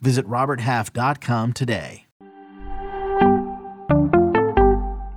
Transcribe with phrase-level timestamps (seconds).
[0.00, 2.04] Visit RobertHalf.com today.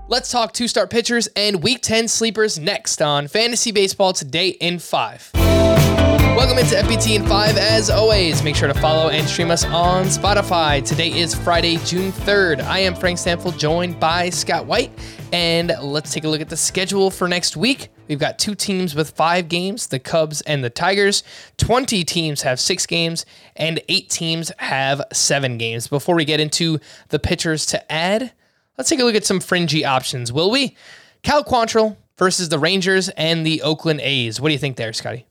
[0.08, 4.78] Let's talk two star pitchers and week 10 sleepers next on Fantasy Baseball Today in
[4.78, 5.32] 5.
[5.34, 8.44] Welcome into FBT in 5 as always.
[8.44, 10.84] Make sure to follow and stream us on Spotify.
[10.84, 12.62] Today is Friday, June 3rd.
[12.62, 14.92] I am Frank Stampfl, joined by Scott White.
[15.32, 17.90] And let's take a look at the schedule for next week.
[18.12, 21.24] We've got two teams with five games the Cubs and the Tigers.
[21.56, 23.26] 20 teams have six games,
[23.56, 25.88] and eight teams have seven games.
[25.88, 28.34] Before we get into the pitchers to add,
[28.78, 30.76] let's take a look at some fringy options, will we?
[31.24, 34.42] Cal Quantrill versus the Rangers and the Oakland A's.
[34.42, 35.26] What do you think there, Scotty?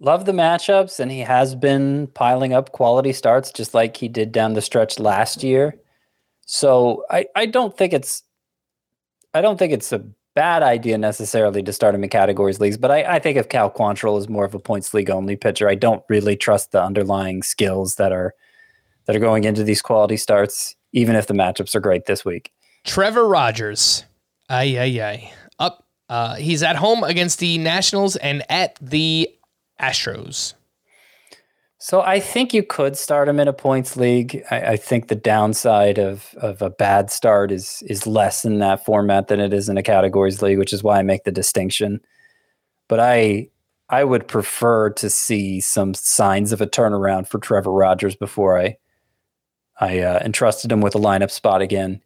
[0.00, 4.32] Love the matchups, and he has been piling up quality starts just like he did
[4.32, 5.76] down the stretch last year.
[6.46, 8.22] So I, I don't think it's
[9.34, 10.02] I don't think it's a
[10.36, 13.70] bad idea necessarily to start him in categories leagues, but I, I think if Cal
[13.70, 17.42] Quantrill is more of a points league only pitcher, I don't really trust the underlying
[17.42, 18.34] skills that are
[19.06, 22.52] that are going into these quality starts, even if the matchups are great this week.
[22.84, 24.04] Trevor Rogers.
[24.48, 25.32] Ay, ay, ay.
[25.58, 25.86] Up.
[26.08, 29.28] Uh, he's at home against the Nationals and at the
[29.80, 30.54] Astros.
[31.78, 34.42] So I think you could start him in a points league.
[34.50, 38.84] I, I, think the downside of of a bad start is is less in that
[38.84, 42.00] format than it is in a categories league, which is why I make the distinction.
[42.88, 43.50] But I
[43.90, 48.78] I would prefer to see some signs of a turnaround for Trevor Rogers before I
[49.78, 52.00] I uh, entrusted him with a lineup spot again.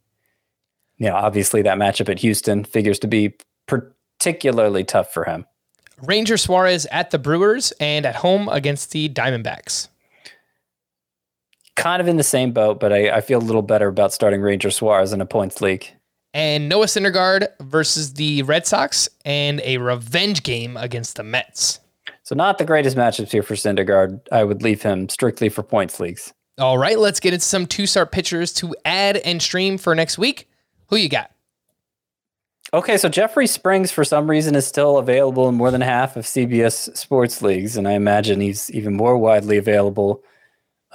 [0.98, 3.34] You know, obviously that matchup at Houston figures to be
[3.66, 5.46] particularly tough for him.
[6.02, 9.88] Ranger Suarez at the Brewers and at home against the Diamondbacks.
[11.76, 14.40] Kind of in the same boat, but I, I feel a little better about starting
[14.42, 15.86] Ranger Suarez in a points league.
[16.32, 21.80] And Noah Syndergaard versus the Red Sox and a revenge game against the Mets.
[22.22, 24.20] So not the greatest matchups here for Syndergaard.
[24.30, 26.32] I would leave him strictly for points leagues.
[26.58, 30.48] All right, let's get into some two-start pitchers to add and stream for next week.
[30.88, 31.30] Who you got?
[32.72, 36.24] Okay, so Jeffrey Springs, for some reason, is still available in more than half of
[36.24, 40.22] CBS sports leagues, and I imagine he's even more widely available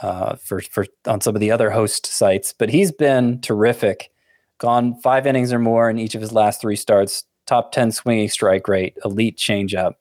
[0.02, 2.54] uh, for for on some of the other host sites.
[2.58, 4.10] But he's been terrific,
[4.58, 7.26] gone five innings or more in each of his last three starts.
[7.46, 9.94] Top ten swinging strike rate, elite changeup.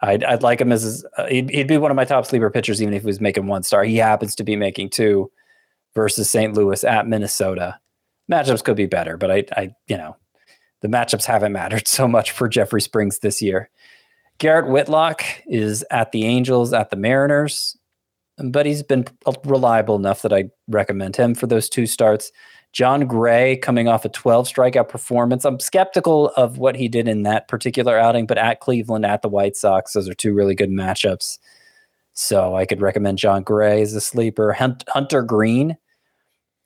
[0.00, 2.80] I'd, I'd like him as uh, he'd, he'd be one of my top sleeper pitchers,
[2.80, 3.82] even if he was making one star.
[3.82, 5.28] He happens to be making two
[5.92, 6.54] versus St.
[6.54, 7.80] Louis at Minnesota.
[8.30, 10.16] Matchups could be better, but I, I, you know,
[10.80, 13.70] the matchups haven't mattered so much for Jeffrey Springs this year.
[14.38, 17.76] Garrett Whitlock is at the Angels, at the Mariners,
[18.38, 19.04] but he's been
[19.44, 22.30] reliable enough that I recommend him for those two starts.
[22.72, 25.44] Jon Gray coming off a 12 strikeout performance.
[25.44, 29.28] I'm skeptical of what he did in that particular outing, but at Cleveland, at the
[29.28, 31.38] White Sox, those are two really good matchups.
[32.12, 34.52] So I could recommend Jon Gray as a sleeper.
[34.52, 35.76] Hunter Greene,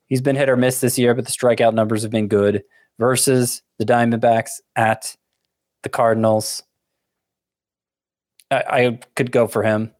[0.07, 2.63] he's been hit or miss this year, but the strikeout numbers have been good
[2.99, 5.15] versus the Diamondbacks at
[5.83, 6.63] the Cardinals.
[8.51, 9.91] I, I could go for him,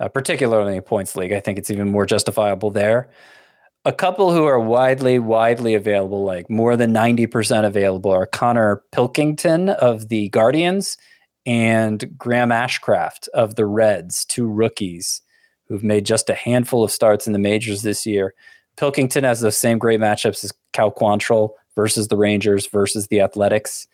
[0.00, 1.32] uh, particularly in points league.
[1.32, 3.10] I think it's even more justifiable there.
[3.84, 9.70] A couple who are widely, widely available, like more than 90% available, are Konnor Pilkington
[9.70, 10.98] of the Guardians
[11.46, 15.22] and Graham Ashcraft of the Reds, two rookies
[15.68, 18.34] who've made just a handful of starts in the majors this year.
[18.76, 23.86] Pilkington has those same great matchups as Cal Quantrill versus the Rangers versus the Athletics,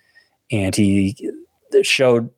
[0.50, 1.15] and he
[1.83, 2.31] showed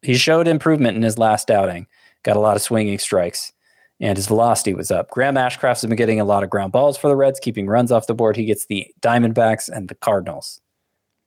[0.00, 1.86] he showed improvement in his last outing.
[2.22, 3.52] Got a lot of swinging strikes,
[4.00, 5.10] and his velocity was up.
[5.10, 8.06] Graham Ashcraft's been getting a lot of ground balls for the Reds, keeping runs off
[8.06, 8.36] the board.
[8.36, 10.62] He gets the Diamondbacks and the Cardinals.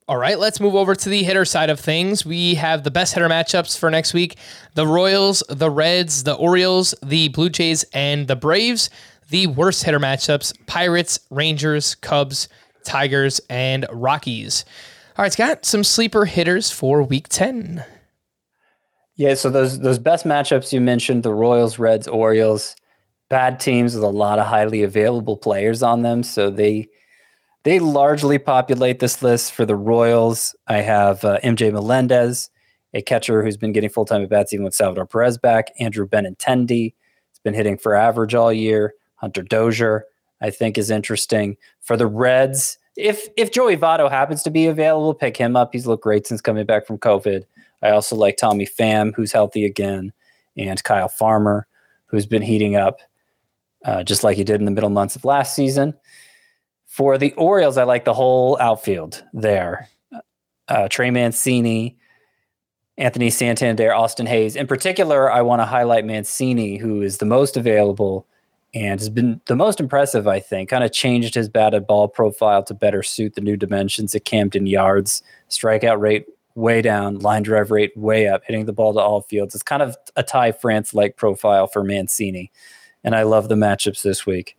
[0.08, 2.26] All right, let's move over to the hitter side of things.
[2.26, 4.36] We have the best hitter matchups for next week
[4.74, 8.90] the Royals, the Reds, the Orioles, the Blue Jays, and the Braves.
[9.30, 12.50] The worst hitter matchups Pirates, Rangers, Cubs,
[12.84, 14.66] Tigers, and Rockies.
[15.18, 17.84] All right, Scott, some sleeper hitters for week 10.
[19.16, 22.74] Yeah, so those those best matchups you mentioned, the Royals, Reds, Orioles,
[23.30, 26.88] bad teams with a lot of highly available players on them, so they
[27.64, 30.56] they largely populate this list for the Royals.
[30.68, 32.50] I have uh, MJ Melendez,
[32.94, 36.94] a catcher who's been getting full-time at bats even with Salvador Perez back, Andrew Benintendi,
[37.30, 40.06] has been hitting for average all year, Hunter Dozier,
[40.42, 41.58] I think is interesting.
[41.82, 45.74] For the Reds, if if Joey Votto happens to be available, pick him up.
[45.74, 47.46] He's looked great since coming back from COVID.
[47.82, 50.12] I also like Tommy Pham, who's healthy again,
[50.58, 51.66] and Kyle Farmer,
[52.08, 53.00] who's been heating up,
[53.86, 55.94] uh, just like he did in the middle months of last season.
[56.86, 59.88] For the Orioles, I like the whole outfield there.
[60.68, 61.98] Uh, Trey Mancini,
[62.98, 64.56] Anthony Santander, Austin Hays.
[64.58, 68.28] In particular, I want to highlight Mancini, who is the most available
[68.74, 70.70] and has been the most impressive, I think.
[70.70, 74.68] Kind of changed his batted ball profile to better suit the new dimensions at Camden
[74.68, 75.24] Yards.
[75.50, 76.26] Strikeout rate
[76.56, 79.56] way down, line drive rate way up, hitting the ball to all fields.
[79.56, 82.52] It's kind of a Ty France like profile for Mancini.
[83.04, 84.58] And I love the matchups this week.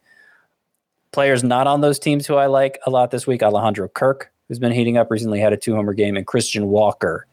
[1.12, 4.58] Players not on those teams who I like a lot this week Alejandro Kirk, who's
[4.58, 7.26] been heating up recently, had a two homer game, and Christian Walker,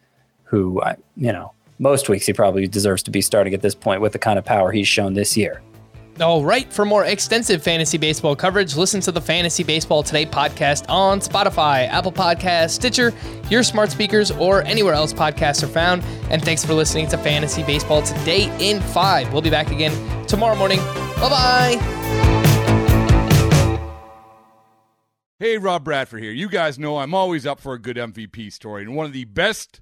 [0.44, 4.02] who, I, you know, most weeks he probably deserves to be starting at this point
[4.02, 5.62] with the kind of power he's shown this year.
[6.20, 10.90] All right, for more extensive fantasy baseball coverage, listen to the Fantasy Baseball Today podcast
[10.90, 13.14] on Spotify, Apple Podcasts, Stitcher,
[13.52, 16.04] your smart speakers, or anywhere else podcasts are found.
[16.32, 19.32] And thanks for listening to Fantasy Baseball Today in 5.
[19.32, 19.94] We'll be back again
[20.26, 20.80] tomorrow morning.
[20.80, 21.78] Bye bye.
[25.38, 26.32] Hey, Rob Bradford here.
[26.32, 29.26] You guys know I'm always up for a good MVP story, and one of the
[29.26, 29.82] best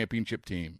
[0.01, 0.79] championship team.